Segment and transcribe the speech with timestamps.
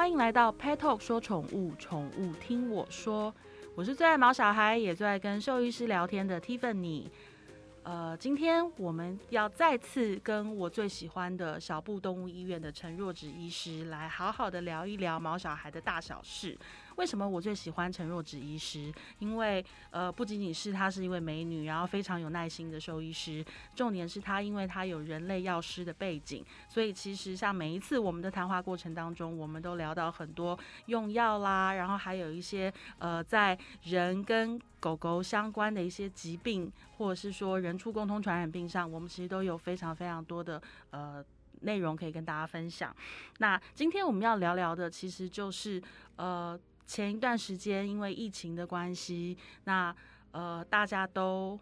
[0.00, 3.34] 欢迎来到 Pet Talk 说宠物，宠物听我说。
[3.74, 7.04] 我是最爱毛小孩，也最爱跟兽医师聊天的 Tiffany。
[7.82, 16.56] 呃，今天我们要再次跟我最喜欢的小布动物医院的陈若芷医师来好好的聊一聊毛小孩的大小事。
[17.00, 18.92] 为什么我最喜欢陈若芷医师？
[19.20, 23.42] 因为呃，不仅仅是她是一位美女，然后非常有耐心的兽医师，
[23.74, 40.60] 重点是她因为她有人类药师的背景，所以其实像每一次我们的谈话过程当中，我们都聊到很多用药啦，然后还有一些呃，在人跟狗狗相关的一些疾病，或者是说人畜共通传染病上，我们其实都有非常非常多的
[40.90, 41.24] 呃
[41.62, 42.94] 内容可以跟大家分享。
[43.38, 45.82] 那今天我们要聊聊的，其实就是
[46.16, 46.60] 呃。
[46.90, 49.94] 前一段时间，因为疫情的关系，那
[50.32, 51.56] 呃，大家都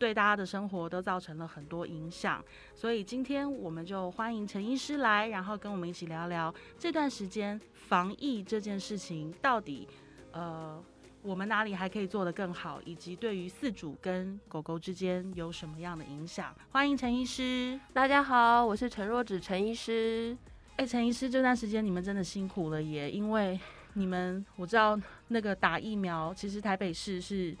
[0.00, 2.44] 对大家的生活都造成了很多影响，
[2.74, 9.86] 所以今天我们就欢迎陈医师来，然后跟我们一起聊聊这段时间防疫这件事情到底
[10.32, 10.82] 呃，
[11.22, 16.52] 我们哪里还可以做得更好，以及对于饲主跟狗狗之间有什么样的影响？
[16.72, 20.36] 欢迎陈医师，大家好，我是陈若芷陈医师。
[20.78, 23.56] 哎，陈医师，这段时间你们真的辛苦了耶，因为。
[23.94, 27.56] 你们我知道那个打疫苗，其实台北市是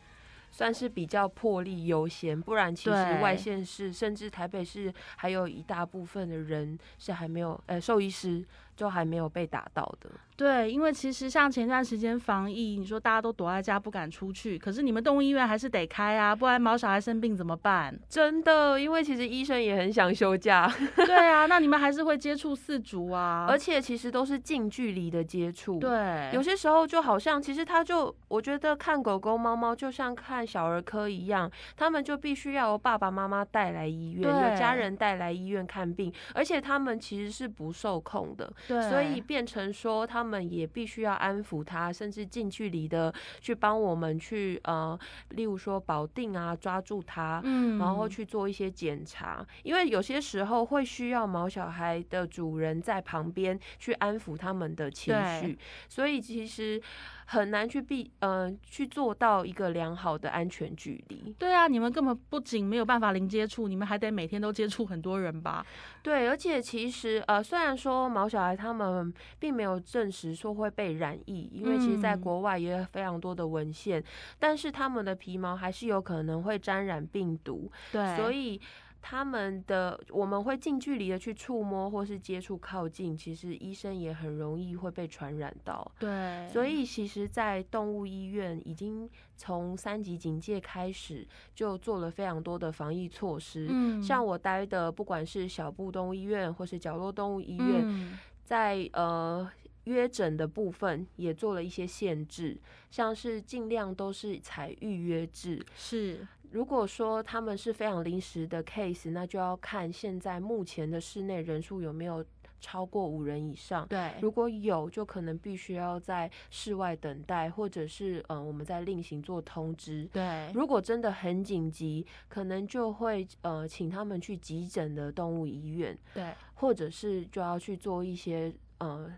[0.50, 2.90] 算是比较破例优先，不然其实
[3.20, 8.44] 外县市甚至台北市还有一大部分的人是还没有，呃，兽医师
[8.76, 10.10] 就还没有被打到的。
[10.36, 17.96] 对，因为其实像前段时间防疫，你说大家都躲在家不敢出去，可是你们动物医院还是得开啊，不然毛小孩生病怎么办？
[18.08, 20.68] 真的，因为其实医生也很想休假。
[21.06, 25.78] 对啊，那你们还是会接触四主啊，而且其实都是近距离的接触。
[25.78, 38.52] 对，有些时候就好像，其实他就我觉得看狗狗、猫猫就像看小儿科一样，他们就必须要由爸爸妈妈带来医院，有家人带来医院看病，而且他们其实是不受控的。
[38.66, 40.24] 对，所以变成说他。
[40.24, 44.98] 他们也必须要安抚他，甚至近距离的去帮我们去呃，
[45.30, 49.46] 例如说保定啊，抓住他，嗯，然后去做一些检查。
[49.64, 55.58] 因为有些时候会需要毛小孩的主人在旁边去安抚他们的情绪，
[55.90, 56.80] 所以其实。
[57.26, 61.34] 很难去避，嗯，去做到一个良好的安全距离。
[61.38, 65.64] 对啊，你们根本不仅没有办法零接触，你们还得每天都接触很多人吧？
[66.02, 74.02] 对，而且其实，呃，虽然说毛小孩他们并没有证实说会被染疫，因为其实在国外也有非常多的文献，
[74.38, 77.70] 但是他们的皮毛还是有可能会沾染病毒。
[77.92, 78.60] 对，所以。
[79.06, 85.92] 他们的我们会近距离的去触摸或是接触靠近，其实医生也很容易会被传染到。
[85.98, 89.06] 对，所以其实，在动物医院已经
[89.36, 93.66] 从三级警戒开始就做了非常多的防疫措施。
[93.68, 99.46] 嗯，像我待的不管是小布动物医院或是角落动物医院，在呃
[99.84, 102.58] 约诊的部分也做了一些限制，
[102.90, 105.62] 像是尽量都是采预约制。
[105.76, 106.26] 是。
[106.54, 112.24] 如果说他们是非常临时的 case，那就要看现在目前的室内人数有没有
[112.60, 113.84] 超过五人以上。
[113.88, 120.08] 对，如果有，就可能必须要在室外等待，或者是呃，我们再另行做通知。
[120.12, 125.98] 对，如果真的很紧急，可能就会呃，请他们去急诊的动物医院。
[126.14, 129.12] 对，或者是就要去做一些呃。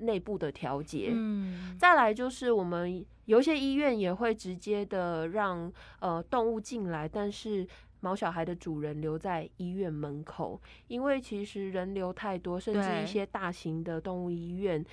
[0.00, 7.66] 内部的调节，嗯，再来就是我们有一些医院也会直接的让呃动物进来，但是
[8.00, 14.84] 毛小孩的主人留在医院门口，因为其实人流太多，甚至一些大型的动物医院，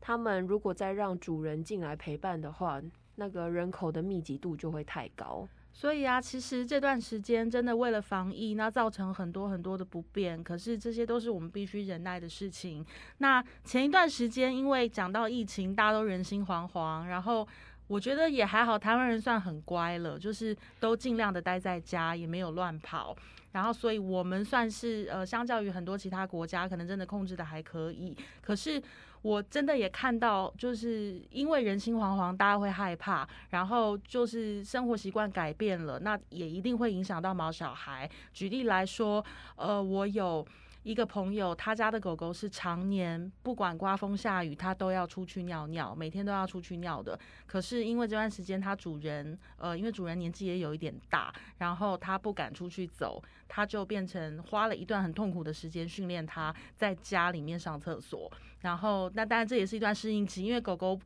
[0.00, 2.82] 他们如果再让主人进来陪伴的话，
[3.14, 5.48] 那个人口的密集度就会太高。
[5.78, 10.42] 所以啊，其实这段时间真的为了防疫，那造成很多很多的不便。
[10.42, 12.82] 可是这些都是我们必须忍耐的事情。
[13.18, 17.46] 那前一段时间，因为讲到疫情，大家都人心惶惶，然后
[17.88, 23.14] 我觉得也还好，台湾人算很乖了，就是都尽量的待在家，也没有乱跑。
[23.52, 28.16] 然后，所以我们算是呃，相较于很多其他国家，可能真的控制的还可以。
[28.40, 28.82] 可是。
[29.26, 38.08] 我真的也看到，就是因为人心惶惶，大家会害怕，然后就是生活习惯改变了，那也一定会影响到毛小孩。
[38.32, 39.24] 举例来说，
[39.56, 40.46] 呃，我有。
[40.86, 47.18] 一个朋友，他家的狗狗是常年不管刮风下雨，它都要出去尿尿，每天都要出去尿的。
[47.44, 58.30] 可是因为这段时间，它主人，呃，因为主人年纪也有一点大，然后他不敢出去走，他就变成花了一段很痛苦的时间训练它在家里面上厕所。
[58.60, 61.00] 然后，那当然这也是一段适应期，因为狗狗。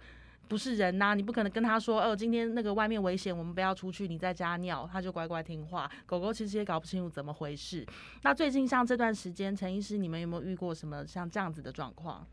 [0.50, 5.88] 不是人呐，你不可能跟他说，哦，今天那个外面危险，我们不要出去，你在家尿，他就乖乖听话。
[6.06, 7.86] 狗狗其实也搞不清楚怎么回事。
[8.22, 12.26] 那最近像这段时间，陈医师，你们有没有遇过什么像这样子的状况？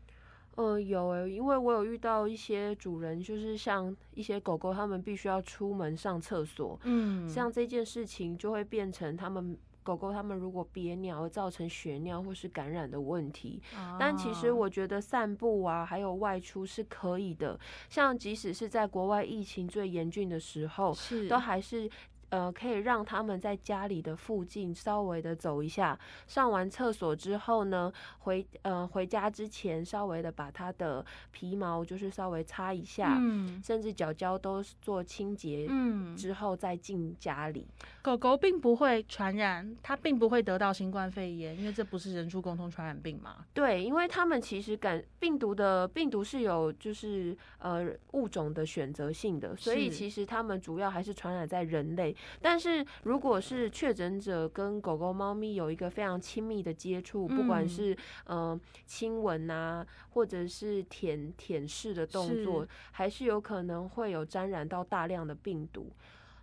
[0.56, 9.56] 呃，有诶，因为我有遇到一些主人，就是像一些狗狗，他们必须要出门上厕所，嗯，像这件事情就会变成他们
[9.88, 13.62] 狗狗它们如果憋尿而造成血尿或是感染的问题。
[13.98, 17.58] 但其实我觉得散步啊，还有外出是可以的，
[17.88, 21.88] 像即使是在国外疫情最严峻的时候，是都还是。
[22.30, 37.66] 呃，可以让他们在家里的附近稍微的走一下，上完厕所之后呢，回呃回家之前稍微的把它的皮毛就是稍微擦一下，嗯，甚至脚脚都做清洁，嗯，之后再进家里。
[38.02, 43.44] 狗狗并不会传染，它并不会得到新冠肺炎，因为这不是人畜共同传染病嘛。
[43.54, 52.14] 对，因为他们其实感病毒的病毒是有就是呃物种的选择性的，所以其实他们主要还是传染在人类。
[52.40, 65.92] 但是，如果是确诊者跟狗狗、猫咪有一个非常亲密的接触，不管是嗯亲吻啊，或者是舔舔舐的动作，还是有可能会有沾染到大量的病毒。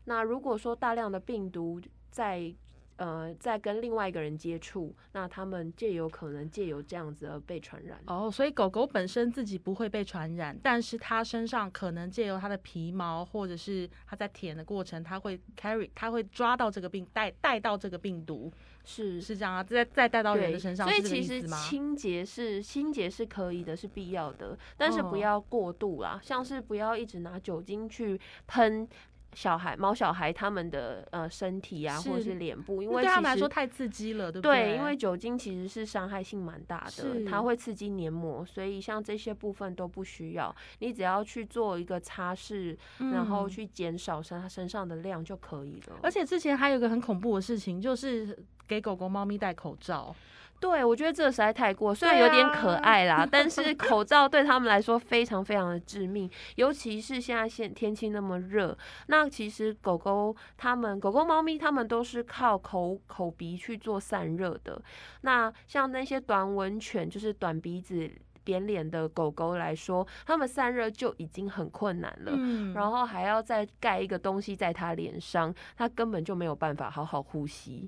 [0.06, 1.82] 那如果说大量的病毒
[2.12, 2.54] 在
[2.98, 8.00] 呃，在跟另外一个人接触，那他们借有可能借由这样子而被传染。
[8.08, 18.50] 哦，所以狗狗本身自己不会被传染，但是它身上可能借由它的皮毛，或者是它在舔的过程，它会 carry，它会抓到这个病，带带到这个病毒，
[18.86, 20.88] 是是这样啊，再再带到人的身上。
[20.88, 28.88] 所以其实清洁是清洁是可以的，是必要的，但是不要过度啦，像是不要一直拿酒精去喷。
[29.36, 34.68] 小孩、猫小孩他们的呃身体啊，或者是脸部，因为对他们来说太刺激了，对不对？
[34.70, 40.56] 对，因为酒精其实是伤害性蛮大的，它会刺激黏膜，所以像这些部分都不需要。
[40.80, 46.00] 你只要去做一个擦拭，然后去减少身身上的量就可以了。
[46.02, 50.16] 而且之前还有一个很恐怖的事情，就是给狗狗、猫咪戴口罩。
[50.60, 58.76] 对，我觉得这实在太过，虽然有点可爱啦，但是口 罩对他们来说非常非常的致命，尤其是现在现天气那么热。
[59.08, 64.82] 那其实狗狗、它们狗狗、猫咪，它们都是靠口口鼻去做散热的。
[65.22, 68.10] 那像那些短吻犬，就是短鼻子、
[68.44, 72.32] 扁脸的狗狗来说，它们散热就已经很困难了，
[72.74, 77.88] 然后还要再盖一个东西在它脸上，它根本就没有办法好好呼吸。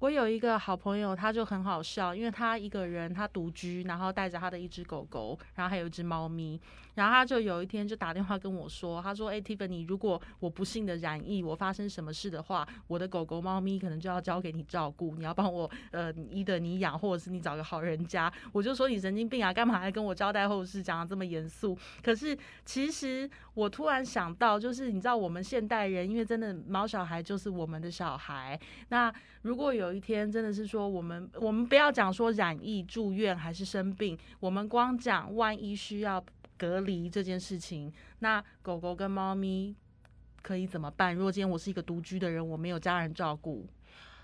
[0.00, 6.60] 我有一个好朋友，他就很好笑，因为他一个人，他独居，然后带着他的一只狗狗，然后还有一只猫咪。
[6.94, 28.58] 然后他就有一天就打电话跟我说，他说：“哎，Tiffany，如果我不幸的染疫，我发生什么事的话，我的狗狗、猫咪可能就要交给你照顾，你要帮我，呃，一的你养，或者是你找个好人家。”我就说：“你神经病啊，干嘛还跟我交代后事，讲的这么严肃？”可是其实我突然想到，就是你知道，我们现代人，因为真的猫小孩就是我们的小孩。
[28.88, 29.12] 那
[29.42, 36.24] 如果有一天真的是说，我们我们不要讲说染疫住院还是生病，我们光讲万一需要。
[36.60, 39.76] 隔离这件事情，那狗狗跟猫咪
[40.42, 41.14] 可以怎么办？
[41.14, 43.64] 如果今天我是一个独居的人，我没有家人照顾，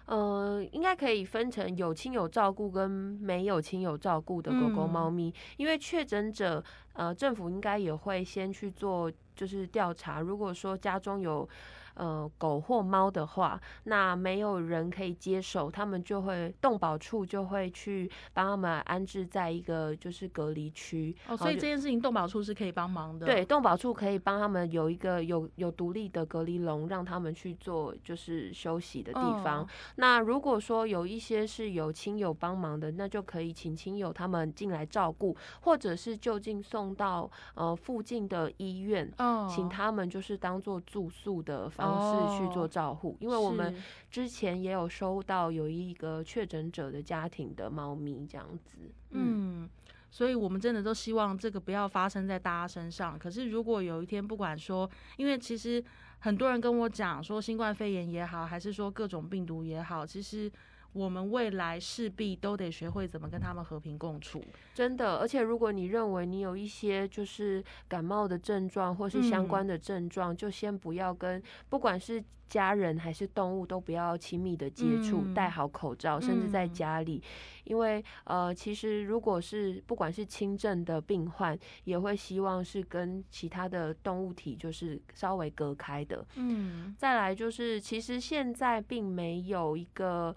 [0.06, 5.32] 呃，应该可以分成有亲友照顾跟没有亲友照顾的狗狗、猫咪。
[5.58, 6.61] 因为确诊者，
[6.94, 10.21] 呃，政府应该也会先去做就是调查。
[10.21, 11.49] 如果说家中有
[11.97, 21.14] 呃，狗或猫的话，那没有人可以接手，他们就会动保处就会去帮他们安置在一个就是隔离区。
[21.28, 23.25] 哦，所以这件事情动保处是可以帮忙的。
[23.25, 29.64] 对，动保处可以帮他们有一个有有独立的隔离笼，让他们去做就是休息的地方。
[29.95, 39.09] 那如果说有一些是有亲友帮忙的，那就可以请亲友他们进来照顾，或者是就近送到呃附近的医院，
[39.49, 41.71] 请他们就是当做住宿的。
[41.76, 43.75] 方式去做照护，因为我们
[44.09, 48.79] 之前也有收到有一个确诊者的家庭的猫咪这样子，
[49.11, 49.69] 嗯，
[50.09, 53.19] 所以我们真的都希望这个不要发生在大家身上。
[53.19, 55.83] 可是如果有一天，不管说，因为其实
[56.21, 60.50] 很多人跟我讲说，新冠肺炎也好，还是说各种病毒也好，其实。
[60.94, 64.40] 我们未来势必都得学会怎么跟他们和平共处，
[64.74, 65.16] 真的。
[65.16, 77.20] 而且，如果你认为你有一些就是感冒的症状或是相关的症状，就先不要跟，不管是家人还是动物，都不要亲密的接触，戴好口罩，甚至在家里。
[77.64, 86.24] 因为，呃，其实如果是不管是轻症的病患，也会希望是跟其他的动物体就是稍微隔开的。
[86.36, 90.32] 嗯，再来就是，其实现在并没有一个。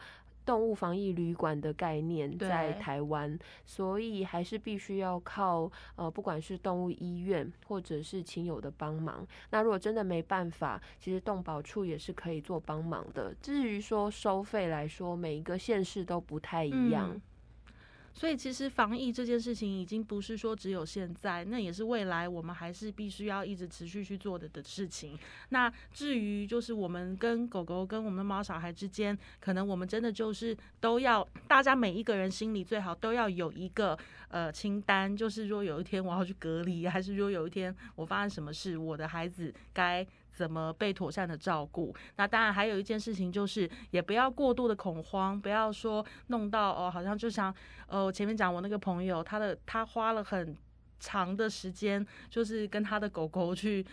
[0.48, 9.28] 动物防疫旅馆的概念在台湾，所以还是必须要靠呃，不管是动物医院或者是亲友的帮忙。
[9.50, 13.36] 那如果真的没办法，其实动保处也是可以做帮忙的。
[13.42, 17.20] 至于说收费来说，每一个县市都不太一样。
[18.18, 25.16] 所以其实防疫这件事情已经不是说只有现在，那也是未来我们还是必须要一直持续去做的的事情。
[25.50, 33.96] 那至于就是我们跟狗狗跟我们的猫小孩之间，可能我们真的就是都要大家每一个人心里最好都要有一个
[34.30, 40.04] 呃清单，就是说有一天我要去隔离，还是说有一天我发生什么事，我的孩子该。
[40.38, 41.92] 怎么被妥善的照顾？
[42.18, 47.52] 那当然还有一件事情就是，也不要过度的恐慌，不要说弄到哦，好像就像
[47.88, 50.56] 呃前面讲我那个朋友，他的他花了很
[51.00, 53.84] 长的时间，就是跟他的狗狗去。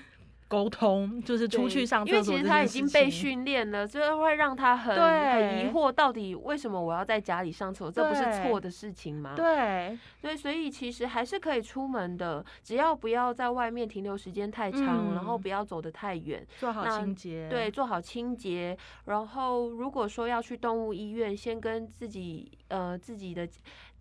[0.47, 7.93] 沟通就是出去上厕所，因为其实他已经被训练了，就会让他很很疑惑，到底为什么我要在家里上厕所？
[7.93, 9.35] 这不是错的事情吗？
[9.35, 17.49] 对，对，所以其实还是可以出门的，只要不要在外面停留时间太长，然后不要走得太远，做好清洁。
[17.49, 18.77] 对，做好清洁。
[19.07, 23.49] 然后如果说要去动物医院，先跟自己呃自己的。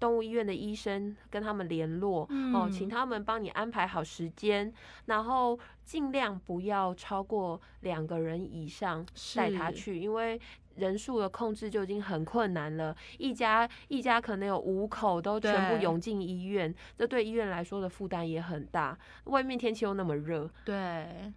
[0.03, 4.69] 动物医院的医生跟他们联络哦，请他们帮你安排好时间，
[5.05, 10.37] 然后尽量不要超过两个人以上带他去，因为
[10.75, 12.93] 人数的控制就已经很困难了。
[13.17, 18.97] 一家一家可能有五口都全部涌进医院，这对医院来说的负担也很大。
[19.25, 21.31] 外面天气又那么热，对。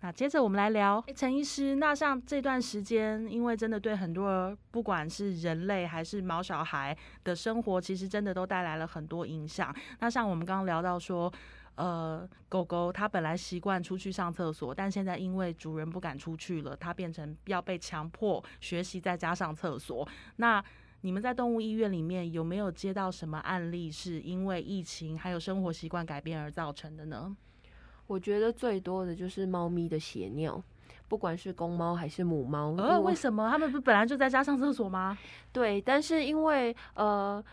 [0.00, 1.74] 那接着我们来聊陈医师。
[1.74, 9.74] 那像这段时间，因为真的对很多不管是人类还是毛小孩的生活，其实真的都带来了很多影响。
[9.98, 11.32] 那像我们刚刚聊到说，
[11.74, 20.08] 呃，狗狗它本来习惯出去上厕所，但现在因为主人不敢出去了，它变成要被强迫学习在家上厕所。
[20.36, 20.62] 那
[21.00, 27.36] 你们在动物医院里面有没有接到什么案例，是因为疫情还有生活习惯改变而造成的呢？
[28.08, 30.60] 我觉得最多的就是猫咪的血尿，
[31.06, 32.74] 不管是公猫还是母猫。
[32.76, 35.16] 呃，为什么他们不本来就在家上厕所吗？
[35.52, 37.44] 对，但是因为呃。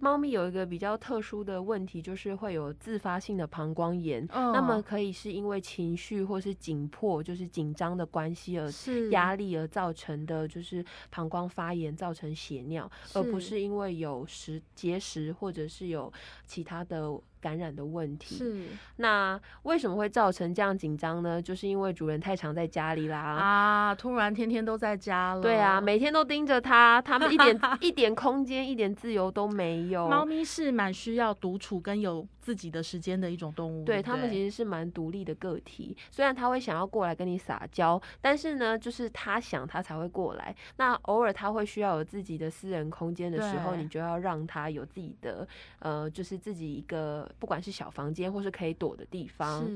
[0.00, 4.24] 猫咪有一个比较特殊的问题，就是会有自发性的膀胱炎。
[4.32, 8.70] 那么可以是因为情绪或是紧迫，就是紧张的关系而
[9.10, 16.12] 压力而造成的，就是膀胱发炎造成血尿，而不是因为有石结石或者是有
[16.46, 18.36] 其他的感染的问题。
[18.36, 18.64] 是。
[18.96, 21.40] 那为什么会造成这样紧张呢？
[21.40, 23.18] 就是因为主人太常在家里啦。
[23.18, 25.40] 啊，突然天天都在家了。
[25.40, 30.08] 对啊，每天都盯着它，它们一点 一点空间、一点自由都没有。
[30.08, 35.94] 猫咪是蛮需要独处跟有自己的时间的一种动物，对，他们其实是蛮独立的个体。
[36.10, 40.56] 虽然他会想要过来跟你撒娇，但是呢，就是他想他才会过来。
[40.78, 45.46] 那偶尔他会需要有自己的私人空间的时候，你就要让他有自己的
[45.80, 49.70] 呃，就是自己一个不管是小房间或是可以躲的地方。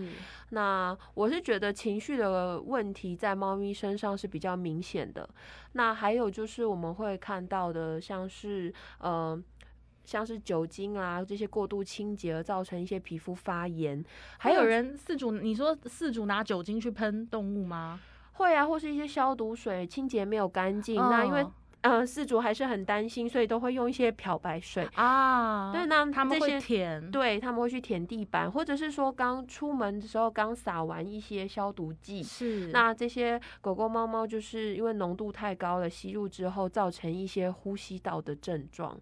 [0.48, 5.28] 那我是觉得情绪的问题在猫咪身上是比较明显的。
[5.72, 9.38] 那还有就是我们会看到的，像是呃。
[10.04, 14.04] 像是酒精啊这些过度清洁而造成一些皮肤发炎，
[14.38, 18.00] 还有人饲主，你说饲主拿酒精去喷动物吗？
[18.32, 21.46] 会啊，或是一些消毒水清洁没有干净，那因为
[21.82, 25.70] 呃饲主还是很担心，所以都会用一些漂白水啊。
[25.72, 38.98] 对，那他们会舔，对他们会去舔地板，或者是说刚出门的时候刚撒完一些消毒剂，是那这些狗狗猫猫就是因为浓度太高了，吸入之后造成一些呼吸道的症状。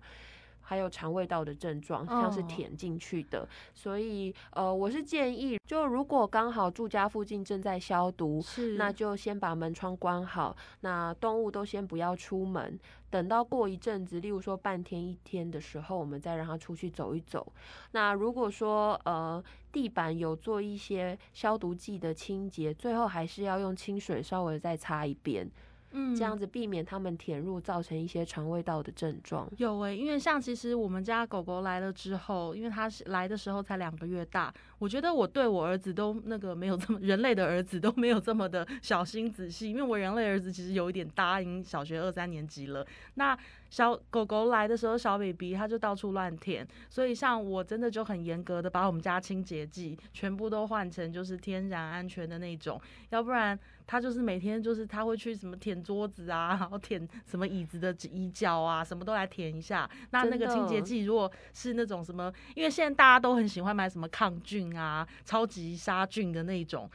[0.70, 12.78] 还有肠胃道的症状，像是舔进去的，所以呃，我是建议，就如果刚好住家附近正在消毒，是，那就先把门窗关好，那动物都先不要出门，
[13.10, 17.52] 等到过一阵子，例如说半天一天的时候，我们再让它出去走一走。
[17.90, 25.50] 那如果说呃地板有做一些消毒剂的清洁，最后还是要用清水稍微再擦一遍。
[25.92, 29.48] 嗯，这样子避免它们舔入，造成一些肠胃道的症状。
[29.56, 42.84] 有诶，因为像其实我们家狗狗来了之后，因为它是来的时候才两个月大，我觉得我对我儿子都那个没有这么 人类的儿子都没有这么的小心仔细，因为我人类儿子其实有一点大，已经小学二三年级了。
[43.14, 53.56] 那小狗狗来的时候，小 baby 它就到处乱舔，所以像我真的就很严格的把我们家清洁剂全部都换成就是天然安全的那种，要不然。
[53.86, 59.90] 他就是每天就是他会去什么舔桌子啊，然后舔什么椅子的椅脚啊，什么都来舔一下。
[60.12, 66.90] 那那个清洁剂如果是那种什么，因为现在大家都很喜欢买什么抗菌啊、超级杀菌的那种。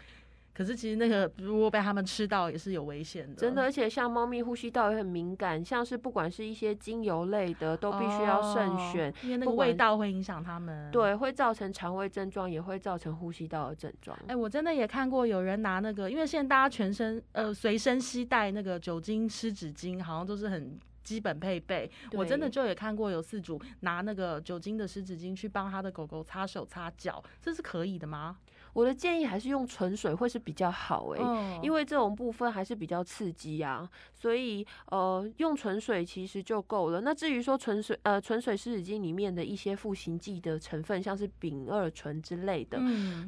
[0.54, 3.62] 可是其实那个如果被他们吃到也是有危险的，真的。
[3.62, 10.90] 而且像猫咪呼吸道也很敏感，像是不管是一些精油类的，都必须要慎选，因为那个味道会影响它们。
[10.92, 14.18] 对，会造成肠胃症状，也会造成呼吸道的症状。
[14.28, 20.80] 哎，我真的也看过有人拿那个，因为现在大家全身呃随身携带那个酒精湿纸巾，好像都是很。
[21.06, 21.90] 基本配备。
[22.12, 28.38] 我真的就也看过有四主拿那个酒精的湿纸巾去帮他的狗狗擦手擦脚，这是可以的吗？
[28.74, 37.00] 我的建议还是用纯水会是比较好哎，因为这种部分还是比较刺激啊，所以呃用纯水其实就够了。
[37.00, 42.78] 那至于说纯水呃纯水湿纸巾里面的一些赋形剂的成分，像是丙二醇之类的，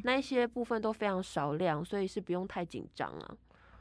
[0.03, 3.37] 那一些部分都非常少量，所以是不用太紧张啊。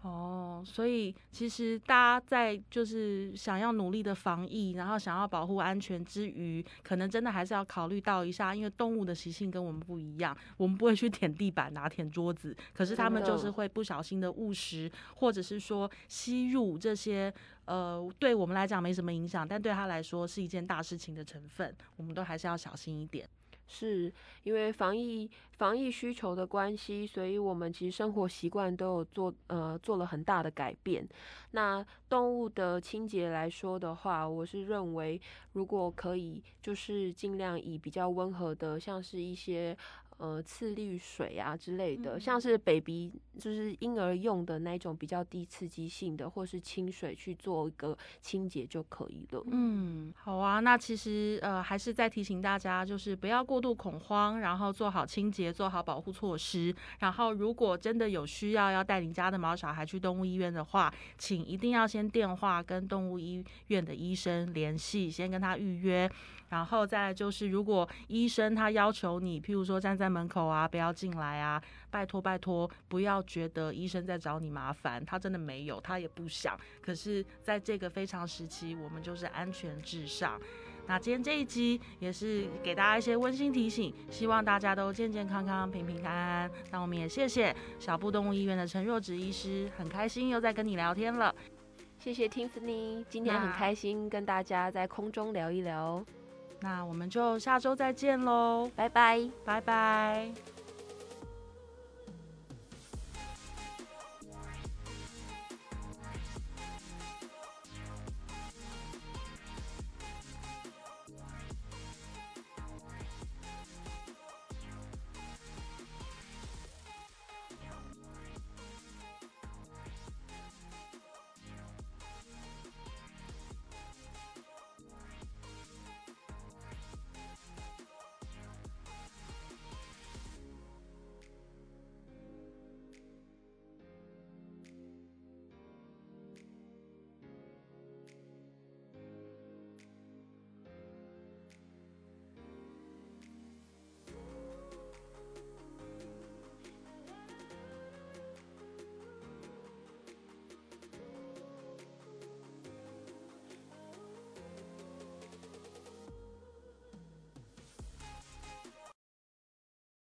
[0.06, 17.32] 哦，所以其实大家在就是想要努力的防疫，然后想要保护安全之余，可能真的还是要考虑到一下，因为动物的习性跟我们不一样，我们不会去舔地板、拿舔桌子，可是他们就是会不小心的误食，或者是说吸入这些
[17.64, 23.28] 呃，对我们来讲没什么影响，但对他来说是一件大事情的成分，我们都还是要小心一点。
[23.66, 31.06] 是因为防疫防疫需求的关系，所以我们其实生活习惯都有做呃做了很大的改变。
[31.50, 35.20] 那动物的清洁来说的话，我是认为
[35.52, 39.76] 如果可以，就是尽量以比较温和的，像是一些。
[40.18, 49.44] 呃，次氯水啊之类的，像是 baby 就是婴儿用的那种比较低刺激性的，或是清水去做一个清洁就可以了。
[49.50, 50.60] 嗯，好啊。
[50.60, 56.74] 那其实呃，还是再提醒大家，就是不要过度恐慌，然后做好清洁，做好保护措施。
[57.00, 66.10] 然后，如果真的有需要要带你家的毛小孩去动物医院的话，请一定要先电话跟动物医院的医生联系，先跟他预约。
[66.48, 71.60] 然后再就是，如果医生他要求你，譬如说站在门口啊，不要进来啊，
[71.90, 76.58] 拜托拜托，不要觉得医生在找你麻烦，他真的没有，他也不想。
[76.80, 80.40] 可是，在这个非常时期，我们就是安全至上。
[80.88, 86.50] 那今天这一集也是给大家一些温馨提醒，希望大家都健健康康、平平安安。
[86.70, 91.34] 那我们也谢谢小布动物医院的陈若芷医师，很开心又在跟你聊天了。
[91.98, 96.04] 谢谢 Tiffany，今天很开心跟大家在空中聊一聊。
[96.60, 100.55] 那我们就下周再见喽，拜拜，拜拜。